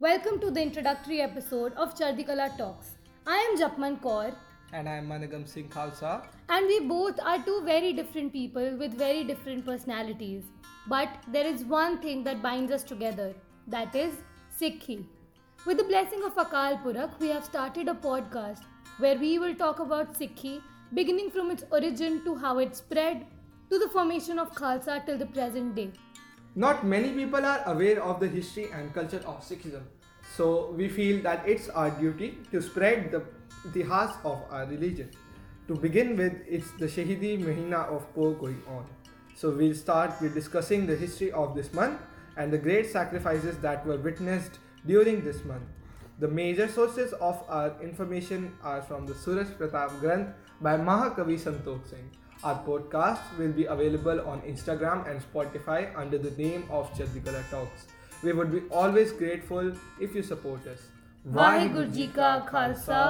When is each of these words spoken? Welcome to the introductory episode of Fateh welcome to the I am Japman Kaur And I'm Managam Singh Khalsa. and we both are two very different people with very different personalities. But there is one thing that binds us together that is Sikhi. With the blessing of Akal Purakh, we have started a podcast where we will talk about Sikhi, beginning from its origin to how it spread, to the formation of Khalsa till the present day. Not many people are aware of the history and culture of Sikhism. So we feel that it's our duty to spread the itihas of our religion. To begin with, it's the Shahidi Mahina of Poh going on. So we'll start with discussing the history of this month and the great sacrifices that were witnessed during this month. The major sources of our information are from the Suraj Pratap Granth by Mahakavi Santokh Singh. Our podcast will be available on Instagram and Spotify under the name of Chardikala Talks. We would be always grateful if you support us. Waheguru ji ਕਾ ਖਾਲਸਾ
Welcome 0.00 0.38
to 0.40 0.50
the 0.50 0.62
introductory 0.62 1.20
episode 1.26 1.72
of 1.82 1.92
Fateh 1.94 2.00
welcome 2.00 2.26
to 2.30 2.40
the 2.40 2.72
I 3.34 3.38
am 3.44 3.54
Japman 3.60 3.94
Kaur 4.02 4.32
And 4.78 4.90
I'm 4.94 5.06
Managam 5.12 5.46
Singh 5.52 5.70
Khalsa. 5.76 6.10
and 6.56 6.72
we 6.72 6.76
both 6.90 7.22
are 7.30 7.38
two 7.46 7.54
very 7.68 7.92
different 8.00 8.32
people 8.34 8.68
with 8.82 8.98
very 9.04 9.22
different 9.30 9.64
personalities. 9.68 10.42
But 10.94 11.14
there 11.36 11.46
is 11.52 11.64
one 11.70 11.96
thing 12.02 12.20
that 12.26 12.42
binds 12.42 12.74
us 12.78 12.84
together 12.90 13.28
that 13.76 13.96
is 14.02 14.18
Sikhi. 14.58 14.98
With 15.70 15.80
the 15.82 15.88
blessing 15.92 16.26
of 16.28 16.42
Akal 16.44 16.76
Purakh, 16.82 17.14
we 17.24 17.30
have 17.36 17.46
started 17.48 17.92
a 17.94 17.96
podcast 18.08 18.68
where 19.06 19.16
we 19.24 19.32
will 19.44 19.56
talk 19.64 19.80
about 19.86 20.12
Sikhi, 20.20 20.54
beginning 21.00 21.32
from 21.38 21.50
its 21.56 21.66
origin 21.80 22.20
to 22.28 22.36
how 22.44 22.54
it 22.66 22.76
spread, 22.82 23.24
to 23.72 23.80
the 23.86 23.90
formation 23.96 24.44
of 24.46 24.54
Khalsa 24.60 25.00
till 25.08 25.18
the 25.24 25.30
present 25.38 25.74
day. 25.80 25.88
Not 26.58 26.84
many 26.84 27.12
people 27.12 27.46
are 27.46 27.62
aware 27.66 28.02
of 28.02 28.18
the 28.18 28.26
history 28.26 28.68
and 28.74 28.92
culture 28.92 29.22
of 29.24 29.42
Sikhism. 29.48 29.82
So 30.36 30.72
we 30.76 30.88
feel 30.88 31.22
that 31.22 31.48
it's 31.48 31.68
our 31.68 31.88
duty 31.88 32.38
to 32.50 32.60
spread 32.60 33.12
the 33.12 33.22
itihas 33.68 34.16
of 34.24 34.42
our 34.50 34.66
religion. 34.66 35.08
To 35.68 35.76
begin 35.76 36.16
with, 36.16 36.32
it's 36.48 36.72
the 36.72 36.86
Shahidi 36.86 37.38
Mahina 37.38 37.82
of 37.94 38.12
Poh 38.12 38.32
going 38.32 38.60
on. 38.66 38.84
So 39.36 39.50
we'll 39.52 39.76
start 39.76 40.20
with 40.20 40.34
discussing 40.34 40.84
the 40.84 40.96
history 40.96 41.30
of 41.30 41.54
this 41.54 41.72
month 41.72 42.00
and 42.36 42.52
the 42.52 42.58
great 42.58 42.90
sacrifices 42.90 43.56
that 43.58 43.86
were 43.86 43.98
witnessed 43.98 44.58
during 44.84 45.24
this 45.24 45.44
month. 45.44 45.62
The 46.18 46.26
major 46.26 46.66
sources 46.66 47.12
of 47.12 47.40
our 47.48 47.80
information 47.80 48.52
are 48.64 48.82
from 48.82 49.06
the 49.06 49.14
Suraj 49.14 49.46
Pratap 49.46 50.00
Granth 50.00 50.34
by 50.60 50.76
Mahakavi 50.76 51.38
Santokh 51.38 51.88
Singh. 51.88 52.10
Our 52.44 52.62
podcast 52.64 53.38
will 53.38 53.52
be 53.52 53.64
available 53.64 54.20
on 54.20 54.40
Instagram 54.42 55.10
and 55.10 55.20
Spotify 55.20 55.90
under 55.96 56.18
the 56.18 56.30
name 56.42 56.64
of 56.70 56.92
Chardikala 56.94 57.42
Talks. 57.50 57.86
We 58.22 58.32
would 58.32 58.52
be 58.52 58.62
always 58.70 59.12
grateful 59.12 59.72
if 60.00 60.14
you 60.14 60.22
support 60.22 60.66
us. 60.66 60.86
Waheguru 61.26 61.84
ji 61.84 62.06
ਕਾ 62.06 62.38
ਖਾਲਸਾ 62.38 63.02